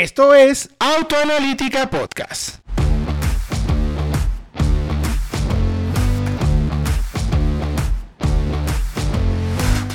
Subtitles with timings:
[0.00, 2.56] Esto es Autoanalítica Podcast.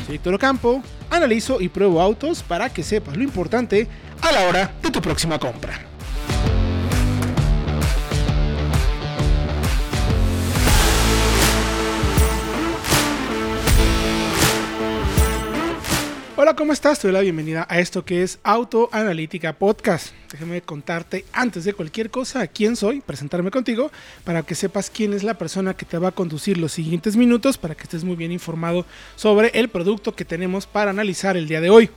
[0.05, 3.87] Soy Toro Campo, analizo y pruebo autos para que sepas lo importante
[4.21, 5.94] a la hora de tu próxima compra.
[16.45, 16.99] Hola, ¿cómo estás?
[16.99, 20.13] Te doy la bienvenida a esto que es Autoanalítica Podcast.
[20.31, 23.91] Déjame contarte antes de cualquier cosa quién soy, presentarme contigo,
[24.23, 27.57] para que sepas quién es la persona que te va a conducir los siguientes minutos,
[27.57, 31.61] para que estés muy bien informado sobre el producto que tenemos para analizar el día
[31.61, 31.89] de hoy.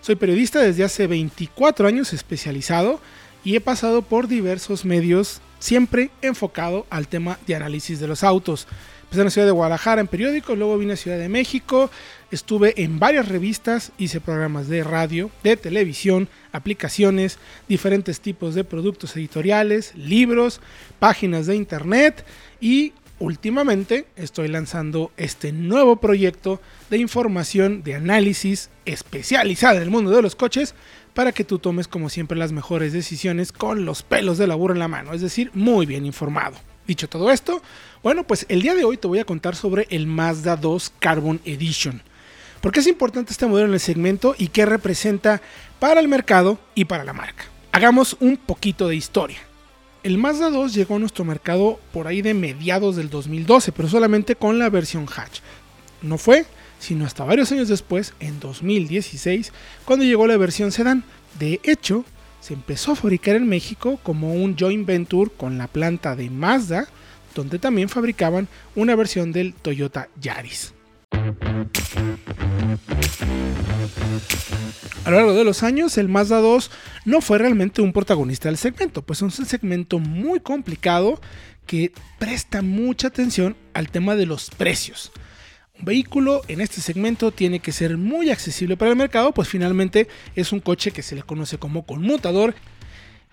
[0.00, 3.02] Soy periodista desde hace 24 años especializado
[3.44, 8.66] y he pasado por diversos medios, siempre enfocado al tema de análisis de los autos.
[9.14, 11.88] Empecé en la ciudad de Guadalajara en periódico, luego vine a Ciudad de México,
[12.32, 17.38] estuve en varias revistas, hice programas de radio, de televisión, aplicaciones,
[17.68, 20.60] diferentes tipos de productos editoriales, libros,
[20.98, 22.26] páginas de internet
[22.60, 30.10] y últimamente estoy lanzando este nuevo proyecto de información de análisis especializada en el mundo
[30.10, 30.74] de los coches
[31.14, 34.74] para que tú tomes como siempre las mejores decisiones con los pelos de la burra
[34.74, 36.56] en la mano, es decir, muy bien informado.
[36.86, 37.62] Dicho todo esto,
[38.02, 41.40] bueno, pues el día de hoy te voy a contar sobre el Mazda 2 Carbon
[41.44, 42.02] Edition.
[42.60, 45.40] ¿Por qué es importante este modelo en el segmento y qué representa
[45.78, 47.44] para el mercado y para la marca?
[47.72, 49.38] Hagamos un poquito de historia.
[50.02, 54.36] El Mazda 2 llegó a nuestro mercado por ahí de mediados del 2012, pero solamente
[54.36, 55.40] con la versión hatch.
[56.02, 56.46] No fue
[56.84, 59.52] sino hasta varios años después, en 2016,
[59.84, 61.04] cuando llegó la versión sedán.
[61.38, 62.04] De hecho,
[62.44, 66.86] se empezó a fabricar en México como un joint venture con la planta de Mazda,
[67.34, 70.74] donde también fabricaban una versión del Toyota Yaris.
[75.06, 76.70] A lo largo de los años, el Mazda 2
[77.06, 81.18] no fue realmente un protagonista del segmento, pues es un segmento muy complicado
[81.66, 85.12] que presta mucha atención al tema de los precios.
[85.76, 90.06] Un vehículo en este segmento tiene que ser muy accesible para el mercado, pues finalmente
[90.36, 92.54] es un coche que se le conoce como conmutador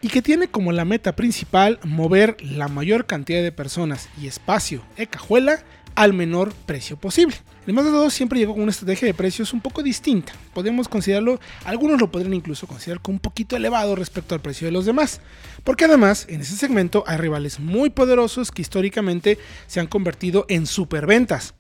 [0.02, 4.82] y que tiene como la meta principal mover la mayor cantidad de personas y espacio
[4.98, 5.64] de cajuela
[5.94, 7.36] al menor precio posible.
[7.68, 10.34] El Mazda 2 siempre llegó con una estrategia de precios un poco distinta.
[10.54, 14.72] Podemos considerarlo, algunos lo podrían incluso considerar como un poquito elevado respecto al precio de
[14.72, 15.22] los demás.
[15.64, 19.38] Porque además, en ese segmento hay rivales muy poderosos que históricamente
[19.68, 21.54] se han convertido en superventas.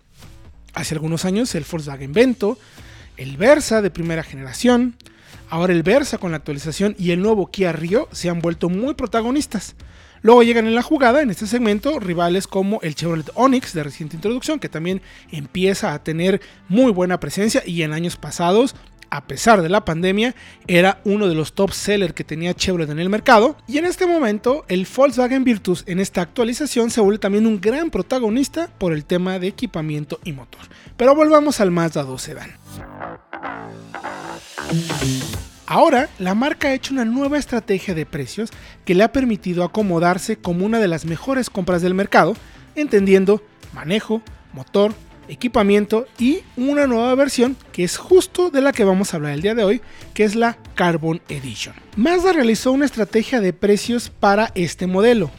[0.74, 2.58] Hace algunos años el Volkswagen Vento,
[3.18, 4.96] el Versa de primera generación,
[5.50, 8.94] ahora el Versa con la actualización y el nuevo Kia Rio se han vuelto muy
[8.94, 9.76] protagonistas.
[10.24, 14.16] Luego llegan en la jugada, en este segmento, rivales como el Chevrolet Onix de reciente
[14.16, 18.76] introducción, que también empieza a tener muy buena presencia y en años pasados
[19.12, 20.34] a pesar de la pandemia,
[20.68, 23.58] era uno de los top sellers que tenía Chevrolet en el mercado.
[23.68, 27.90] Y en este momento, el Volkswagen Virtus en esta actualización se vuelve también un gran
[27.90, 30.62] protagonista por el tema de equipamiento y motor.
[30.96, 32.52] Pero volvamos al Mazda 2 Sedan.
[35.66, 38.50] Ahora, la marca ha hecho una nueva estrategia de precios
[38.86, 42.36] que le ha permitido acomodarse como una de las mejores compras del mercado,
[42.76, 43.42] entendiendo
[43.74, 44.22] manejo,
[44.54, 44.94] motor,
[45.28, 49.42] equipamiento y una nueva versión que es justo de la que vamos a hablar el
[49.42, 49.82] día de hoy,
[50.14, 51.76] que es la Carbon Edition.
[51.96, 55.32] Mazda realizó una estrategia de precios para este modelo.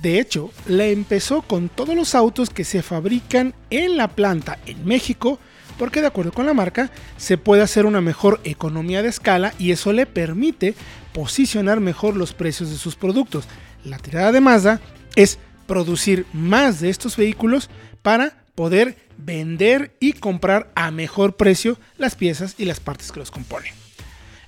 [0.00, 4.84] De hecho, la empezó con todos los autos que se fabrican en la planta en
[4.86, 5.38] México
[5.80, 9.70] porque de acuerdo con la marca se puede hacer una mejor economía de escala y
[9.70, 10.74] eso le permite
[11.14, 13.46] posicionar mejor los precios de sus productos.
[13.82, 14.78] La tirada de Mazda
[15.16, 17.70] es producir más de estos vehículos
[18.02, 23.30] para poder vender y comprar a mejor precio las piezas y las partes que los
[23.30, 23.72] componen.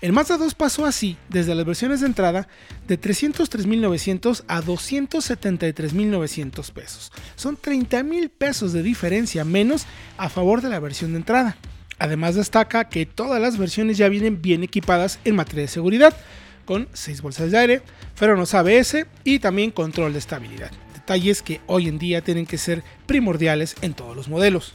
[0.03, 2.49] El Mazda 2 pasó así, desde las versiones de entrada,
[2.89, 7.13] de 303.900 a 273.900 pesos.
[7.37, 11.57] Son 30.000 pesos de diferencia menos a favor de la versión de entrada.
[12.01, 16.17] Además destaca que todas las versiones ya vienen bien equipadas en materia de seguridad,
[16.65, 17.83] con 6 bolsas de aire,
[18.17, 20.73] frenos ABS y también control de estabilidad.
[21.03, 24.73] Detalles que hoy en día tienen que ser primordiales en todos los modelos.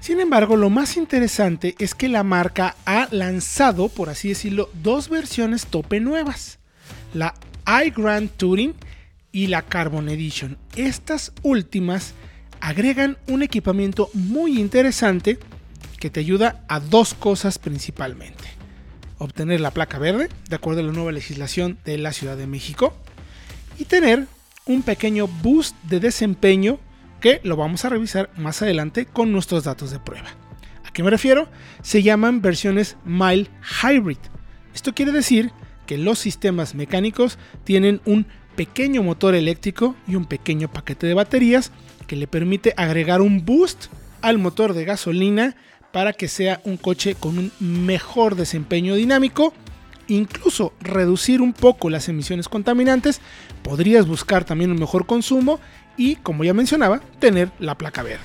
[0.00, 5.08] Sin embargo, lo más interesante es que la marca ha lanzado, por así decirlo, dos
[5.08, 6.58] versiones tope nuevas.
[7.14, 7.34] La
[7.86, 8.74] iGrand Touring
[9.30, 10.58] y la Carbon Edition.
[10.74, 12.14] Estas últimas
[12.60, 15.38] agregan un equipamiento muy interesante
[16.00, 18.42] que te ayuda a dos cosas principalmente.
[19.18, 22.92] Obtener la placa verde, de acuerdo a la nueva legislación de la Ciudad de México,
[23.78, 24.26] y tener
[24.66, 26.78] un pequeño boost de desempeño
[27.20, 30.28] que lo vamos a revisar más adelante con nuestros datos de prueba.
[30.84, 31.48] ¿A qué me refiero?
[31.82, 33.48] Se llaman versiones Mild
[33.82, 34.18] Hybrid.
[34.74, 35.52] Esto quiere decir
[35.86, 38.26] que los sistemas mecánicos tienen un
[38.56, 41.72] pequeño motor eléctrico y un pequeño paquete de baterías
[42.06, 43.86] que le permite agregar un boost
[44.20, 45.56] al motor de gasolina
[45.92, 49.52] para que sea un coche con un mejor desempeño dinámico,
[50.16, 53.20] incluso reducir un poco las emisiones contaminantes,
[53.62, 55.60] podrías buscar también un mejor consumo
[55.96, 58.20] y, como ya mencionaba, tener la placa verde.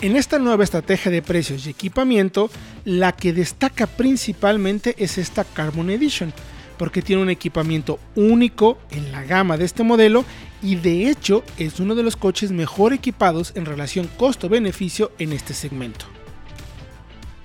[0.00, 2.50] En esta nueva estrategia de precios y equipamiento,
[2.84, 6.32] la que destaca principalmente es esta Carbon Edition,
[6.76, 10.24] porque tiene un equipamiento único en la gama de este modelo
[10.62, 15.54] y de hecho es uno de los coches mejor equipados en relación costo-beneficio en este
[15.54, 16.13] segmento.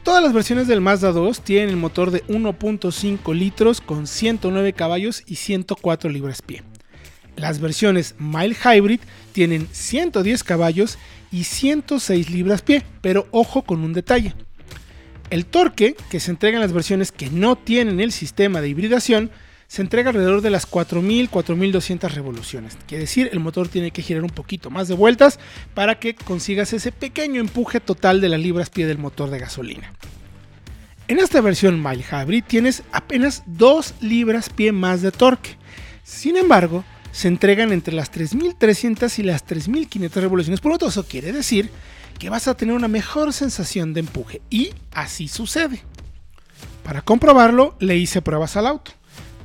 [0.10, 5.22] Todas las versiones del Mazda 2 tienen el motor de 1.5 litros con 109 caballos
[5.28, 6.64] y 104 libras-pie.
[7.36, 9.02] Las versiones Mild Hybrid
[9.34, 10.98] tienen 110 caballos
[11.32, 14.34] y 106 libras-pie, pero ojo con un detalle.
[15.30, 19.30] El torque que se entrega en las versiones que no tienen el sistema de hibridación
[19.70, 22.76] se entrega alrededor de las 4.000-4.200 revoluciones.
[22.88, 25.40] Quiere decir, el motor tiene que girar un poquito más de vueltas
[25.76, 29.94] para que consigas ese pequeño empuje total de las libras-pie del motor de gasolina.
[31.08, 35.52] En esta versión Mild Hybrid tienes apenas 2 libras-pie más de torque.
[36.04, 40.88] Sin embargo, se entregan entre las 3.300 y las 3.500 revoluciones por otro.
[40.88, 41.70] Eso quiere decir
[42.18, 44.42] que vas a tener una mejor sensación de empuje.
[44.50, 45.84] Y así sucede.
[46.84, 48.94] Para comprobarlo, le hice pruebas al auto.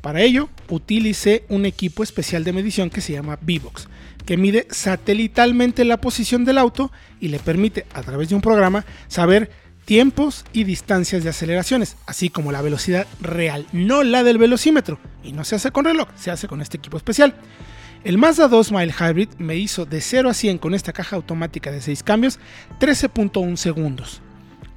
[0.05, 3.89] Para ello, utilicé un equipo especial de medición que se llama V-Box,
[4.27, 8.85] que mide satelitalmente la posición del auto y le permite, a través de un programa,
[9.09, 9.51] saber
[9.87, 14.99] tiempos y distancias de aceleraciones, así como la velocidad real, no la del velocímetro.
[15.23, 17.35] Y no se hace con reloj, se hace con este equipo especial.
[18.05, 21.73] El Mazda 2 Mile Hybrid me hizo de 0 a 100 con esta caja automática
[21.73, 22.39] de 6 cambios
[22.79, 24.21] 13.1 segundos.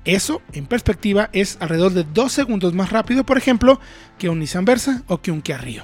[0.07, 3.81] Eso, en perspectiva, es alrededor de 2 segundos más rápido, por ejemplo,
[4.17, 5.83] que un Nissan Versa o que un Kia Rio.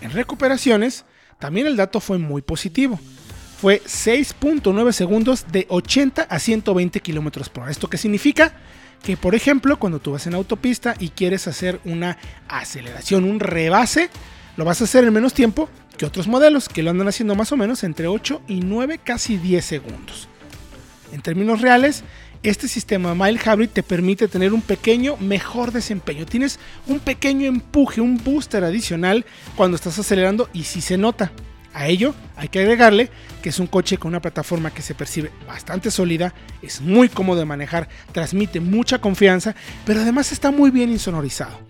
[0.00, 1.04] En recuperaciones,
[1.38, 2.98] también el dato fue muy positivo.
[3.60, 7.70] Fue 6.9 segundos de 80 a 120 km por hora.
[7.70, 8.52] ¿Esto qué significa?
[9.00, 12.18] Que, por ejemplo, cuando tú vas en autopista y quieres hacer una
[12.48, 14.10] aceleración, un rebase,
[14.56, 17.52] lo vas a hacer en menos tiempo que otros modelos que lo andan haciendo más
[17.52, 20.26] o menos entre 8 y 9, casi 10 segundos.
[21.12, 22.02] En términos reales,
[22.42, 26.24] este sistema Mile Hybrid te permite tener un pequeño mejor desempeño.
[26.26, 29.26] Tienes un pequeño empuje, un booster adicional
[29.56, 31.32] cuando estás acelerando y si se nota.
[31.72, 33.10] A ello hay que agregarle
[33.42, 37.38] que es un coche con una plataforma que se percibe bastante sólida, es muy cómodo
[37.38, 39.54] de manejar, transmite mucha confianza,
[39.86, 41.69] pero además está muy bien insonorizado.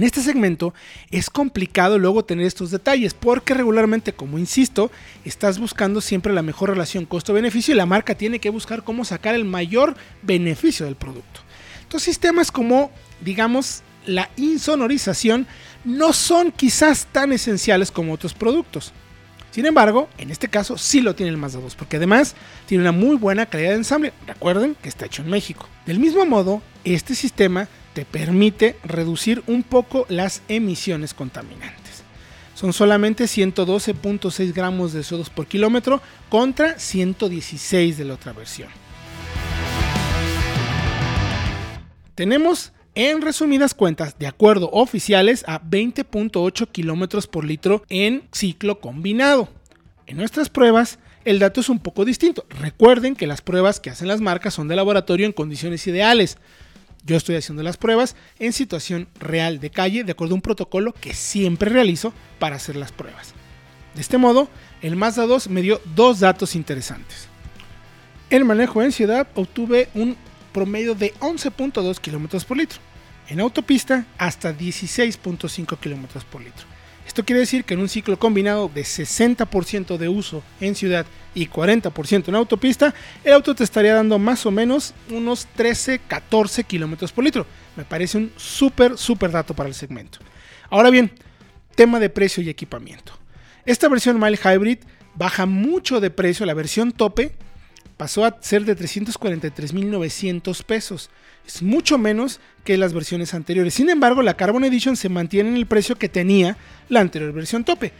[0.00, 0.72] En este segmento
[1.10, 4.90] es complicado luego tener estos detalles porque regularmente, como insisto,
[5.26, 9.34] estás buscando siempre la mejor relación costo-beneficio y la marca tiene que buscar cómo sacar
[9.34, 11.40] el mayor beneficio del producto.
[11.82, 15.46] Entonces sistemas como, digamos, la insonorización
[15.84, 18.94] no son quizás tan esenciales como otros productos.
[19.50, 22.92] Sin embargo, en este caso sí lo tiene el Mazda 2, porque además tiene una
[22.92, 24.14] muy buena calidad de ensamble.
[24.26, 25.68] Recuerden que está hecho en México.
[25.84, 32.04] Del mismo modo, este sistema te permite reducir un poco las emisiones contaminantes.
[32.54, 38.68] Son solamente 112.6 gramos de CO2 por kilómetro contra 116 de la otra versión.
[42.14, 49.48] Tenemos, en resumidas cuentas, de acuerdo oficiales, a 20.8 kilómetros por litro en ciclo combinado.
[50.06, 52.44] En nuestras pruebas, el dato es un poco distinto.
[52.60, 56.36] Recuerden que las pruebas que hacen las marcas son de laboratorio en condiciones ideales.
[57.04, 60.92] Yo estoy haciendo las pruebas en situación real de calle, de acuerdo a un protocolo
[60.92, 63.34] que siempre realizo para hacer las pruebas.
[63.94, 64.48] De este modo,
[64.82, 67.28] el Mazda 2 me dio dos datos interesantes.
[68.28, 70.16] En manejo en ciudad obtuve un
[70.52, 72.78] promedio de 11.2 km por litro.
[73.28, 76.66] En autopista hasta 16.5 km por litro.
[77.10, 81.48] Esto quiere decir que en un ciclo combinado de 60% de uso en ciudad y
[81.48, 87.24] 40% en autopista, el auto te estaría dando más o menos unos 13-14 km por
[87.24, 87.46] litro.
[87.74, 90.20] Me parece un súper, súper dato para el segmento.
[90.70, 91.10] Ahora bien,
[91.74, 93.12] tema de precio y equipamiento.
[93.66, 94.78] Esta versión Mile Hybrid
[95.16, 97.32] baja mucho de precio, la versión tope
[98.00, 101.10] pasó a ser de 343.900 pesos.
[101.46, 103.74] Es mucho menos que las versiones anteriores.
[103.74, 106.56] Sin embargo, la Carbon Edition se mantiene en el precio que tenía
[106.88, 107.92] la anterior versión tope.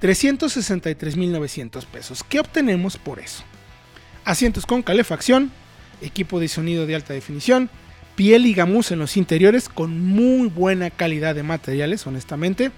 [0.00, 2.22] 363.900 pesos.
[2.22, 3.42] ¿Qué obtenemos por eso?
[4.24, 5.50] Asientos con calefacción,
[6.02, 7.68] equipo de sonido de alta definición,
[8.14, 12.70] piel y gamuza en los interiores con muy buena calidad de materiales, honestamente.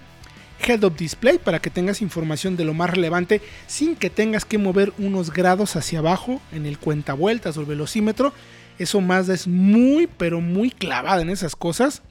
[0.65, 4.93] Head-up display para que tengas información de lo más relevante sin que tengas que mover
[4.97, 8.33] unos grados hacia abajo en el cuentavueltas o el velocímetro.
[8.79, 12.01] Eso Mazda es muy, pero muy clavada en esas cosas.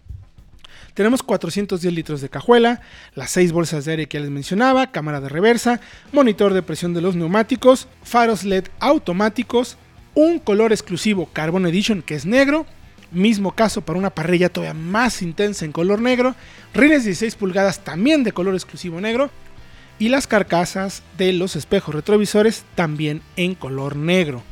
[0.95, 2.81] Tenemos 410 litros de cajuela,
[3.15, 5.81] las 6 bolsas de aire que les mencionaba, cámara de reversa,
[6.13, 9.77] monitor de presión de los neumáticos, faros LED automáticos,
[10.15, 12.67] un color exclusivo Carbon Edition que es negro,
[13.11, 16.35] mismo caso para una parrilla todavía más intensa en color negro,
[16.75, 19.31] rines 16 pulgadas también de color exclusivo negro
[19.99, 24.43] y las carcasas de los espejos retrovisores también en color negro.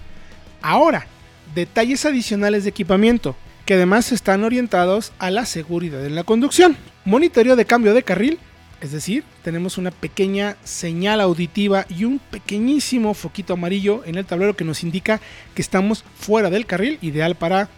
[0.61, 1.07] Ahora,
[1.55, 6.77] detalles adicionales de equipamiento que además están orientados a la seguridad en la conducción.
[7.05, 8.39] Monitoreo de cambio de carril,
[8.81, 14.57] es decir, tenemos una pequeña señal auditiva y un pequeñísimo foquito amarillo en el tablero
[14.57, 15.21] que nos indica
[15.55, 17.69] que estamos fuera del carril, ideal para,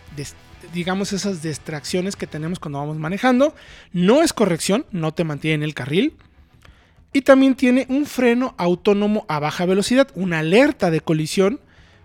[0.73, 3.55] digamos, esas distracciones que tenemos cuando vamos manejando.
[3.93, 6.15] No es corrección, no te mantiene en el carril.
[7.13, 11.61] Y también tiene un freno autónomo a baja velocidad, una alerta de colisión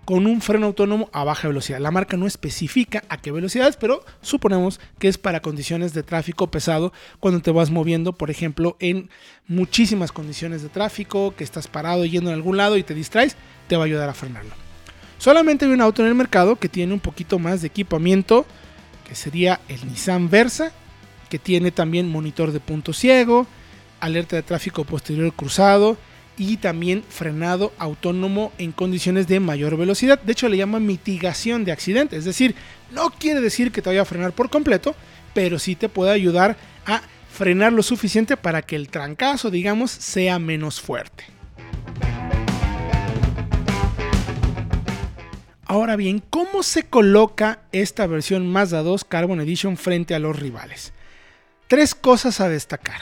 [0.06, 1.80] con un freno autónomo a baja velocidad.
[1.80, 6.50] La marca no especifica a qué velocidades, pero suponemos que es para condiciones de tráfico
[6.50, 9.10] pesado cuando te vas moviendo, por ejemplo, en
[9.48, 13.36] muchísimas condiciones de tráfico, que estás parado yendo en algún lado y te distraes,
[13.68, 14.65] te va a ayudar a frenarlo.
[15.26, 18.46] Solamente hay un auto en el mercado que tiene un poquito más de equipamiento,
[19.10, 20.72] que sería el Nissan Versa,
[21.32, 23.48] que tiene también monitor de punto ciego,
[24.00, 25.98] alerta de tráfico posterior cruzado,
[26.38, 30.22] y también frenado autónomo en condiciones de mayor velocidad.
[30.22, 32.20] De hecho, le llama mitigación de accidentes.
[32.20, 32.54] Es decir,
[32.92, 34.94] no quiere decir que te vaya a frenar por completo,
[35.34, 36.56] pero sí te puede ayudar
[36.86, 37.02] a
[37.32, 41.35] frenar lo suficiente para que el trancazo, digamos, sea menos fuerte.
[45.76, 50.94] Ahora bien, ¿cómo se coloca esta versión Mazda 2 Carbon Edition frente a los rivales?
[51.68, 53.02] Tres cosas a destacar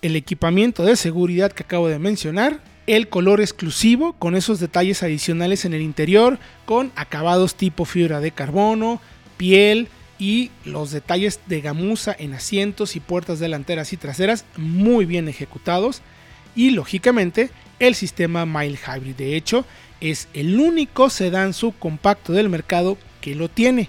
[0.00, 5.64] el equipamiento de seguridad que acabo de mencionar, el color exclusivo con esos detalles adicionales
[5.64, 9.00] en el interior, con acabados tipo fibra de carbono,
[9.36, 9.88] piel
[10.20, 16.02] y los detalles de gamuza en asientos y puertas delanteras y traseras muy bien ejecutados.
[16.54, 17.50] Y lógicamente
[17.80, 19.16] el sistema Mile Hybrid.
[19.16, 19.64] De hecho,
[20.00, 23.88] es el único sedán subcompacto del mercado que lo tiene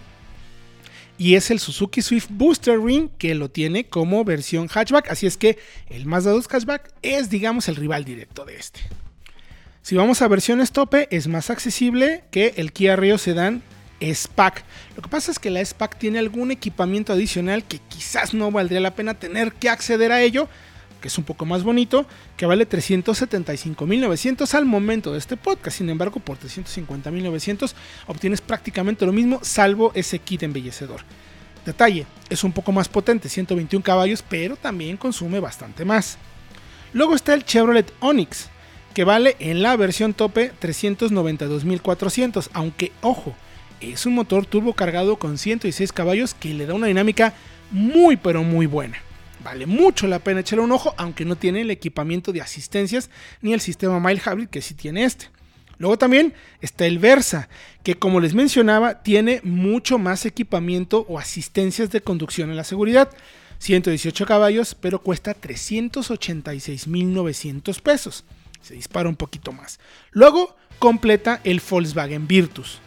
[1.19, 5.35] y es el Suzuki Swift Booster Ring que lo tiene como versión hatchback, así es
[5.35, 8.79] que el Mazda 2 hatchback es digamos el rival directo de este.
[9.81, 13.61] Si vamos a versiones tope es más accesible que el Kia Rio Sedan
[14.01, 14.63] SPAC.
[14.95, 18.79] Lo que pasa es que la SPAC tiene algún equipamiento adicional que quizás no valdría
[18.79, 20.47] la pena tener que acceder a ello,
[21.01, 22.05] que es un poco más bonito,
[22.37, 25.77] que vale 375.900 al momento de este podcast.
[25.77, 27.73] Sin embargo, por 350.900
[28.07, 31.01] obtienes prácticamente lo mismo, salvo ese kit embellecedor.
[31.65, 36.17] Detalle, es un poco más potente, 121 caballos, pero también consume bastante más.
[36.93, 38.49] Luego está el Chevrolet Onix,
[38.93, 43.35] que vale en la versión tope 392.400, aunque ojo,
[43.79, 47.33] es un motor turbo cargado con 106 caballos que le da una dinámica
[47.71, 48.97] muy pero muy buena.
[49.43, 53.09] Vale mucho la pena echarle un ojo, aunque no tiene el equipamiento de asistencias
[53.41, 55.29] ni el sistema Mile Hybrid que sí tiene este.
[55.77, 57.47] Luego también está el Versa,
[57.83, 63.09] que como les mencionaba, tiene mucho más equipamiento o asistencias de conducción en la seguridad.
[63.59, 68.25] 118 caballos, pero cuesta 386.900 pesos.
[68.61, 69.79] Se dispara un poquito más.
[70.11, 72.79] Luego completa el Volkswagen Virtus,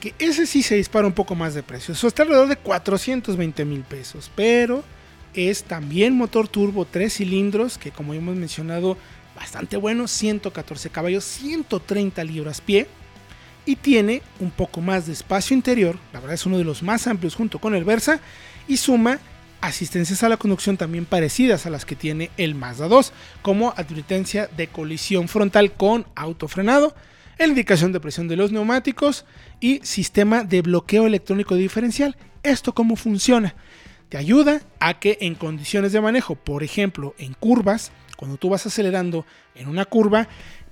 [0.00, 1.94] que ese sí se dispara un poco más de precio.
[1.94, 4.84] Eso está alrededor de 420 mil pesos, pero
[5.34, 8.96] es también motor turbo 3 cilindros, que como hemos mencionado,
[9.36, 12.86] bastante bueno, 114 caballos, 130 libras pie.
[13.66, 17.06] Y tiene un poco más de espacio interior, la verdad es uno de los más
[17.06, 18.20] amplios junto con el Versa,
[18.68, 19.18] y suma
[19.62, 24.48] asistencias a la conducción también parecidas a las que tiene el Mazda 2, como advertencia
[24.54, 26.94] de colisión frontal con autofrenado,
[27.38, 29.24] la indicación de presión de los neumáticos
[29.60, 32.16] y sistema de bloqueo electrónico diferencial.
[32.42, 33.54] ¿Esto cómo funciona?
[34.14, 38.64] Te ayuda a que en condiciones de manejo, por ejemplo, en curvas, cuando tú vas
[38.64, 40.28] acelerando en una curva,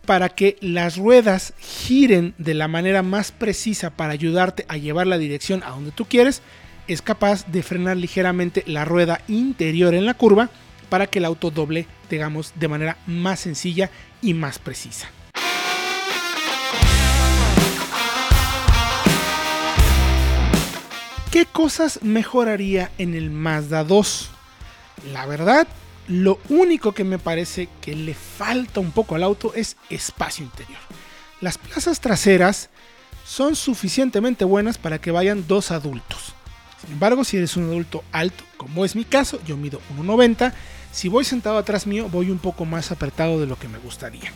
[0.07, 5.19] para que las ruedas giren de la manera más precisa para ayudarte a llevar la
[5.19, 6.41] dirección a donde tú quieres,
[6.87, 10.49] es capaz de frenar ligeramente la rueda interior en la curva
[10.89, 13.91] para que el auto doble, digamos, de manera más sencilla
[14.23, 15.09] y más precisa.
[21.33, 24.29] ¿Qué cosas mejoraría en el Mazda 2?
[25.15, 25.67] La verdad,
[26.07, 30.79] lo único que me parece que le falta un poco al auto es espacio interior.
[31.41, 32.69] Las plazas traseras
[33.25, 36.35] son suficientemente buenas para que vayan dos adultos.
[36.83, 40.53] Sin embargo, si eres un adulto alto, como es mi caso, yo mido 1,90,
[40.93, 44.31] si voy sentado atrás mío voy un poco más apretado de lo que me gustaría.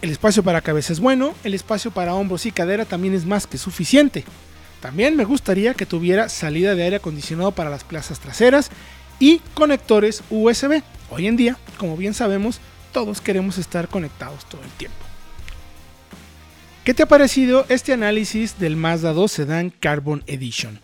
[0.00, 3.46] El espacio para cabeza es bueno, el espacio para hombros y cadera también es más
[3.46, 4.24] que suficiente.
[4.84, 8.70] También me gustaría que tuviera salida de aire acondicionado para las plazas traseras
[9.18, 10.82] y conectores USB.
[11.08, 12.60] Hoy en día, como bien sabemos,
[12.92, 14.98] todos queremos estar conectados todo el tiempo.
[16.84, 20.78] ¿Qué te ha parecido este análisis del Mazda 2 Sedan Carbon Edition?